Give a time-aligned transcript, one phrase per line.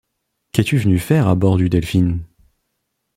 [0.51, 2.17] Qu’es-tu venu faire à bord du Delphin?